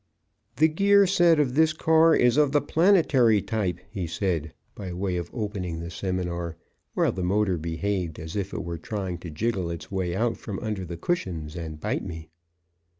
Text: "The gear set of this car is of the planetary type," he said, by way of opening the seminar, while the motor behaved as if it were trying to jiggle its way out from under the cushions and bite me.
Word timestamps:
"The 0.55 0.67
gear 0.67 1.05
set 1.05 1.39
of 1.39 1.53
this 1.53 1.73
car 1.73 2.15
is 2.15 2.35
of 2.35 2.53
the 2.53 2.59
planetary 2.61 3.39
type," 3.39 3.77
he 3.91 4.07
said, 4.07 4.51
by 4.73 4.93
way 4.93 5.15
of 5.15 5.29
opening 5.31 5.79
the 5.79 5.91
seminar, 5.91 6.57
while 6.95 7.11
the 7.11 7.21
motor 7.21 7.59
behaved 7.59 8.17
as 8.19 8.35
if 8.35 8.51
it 8.51 8.63
were 8.63 8.79
trying 8.79 9.19
to 9.19 9.29
jiggle 9.29 9.69
its 9.69 9.91
way 9.91 10.15
out 10.15 10.37
from 10.37 10.57
under 10.57 10.85
the 10.85 10.97
cushions 10.97 11.55
and 11.55 11.79
bite 11.79 12.03
me. 12.03 12.29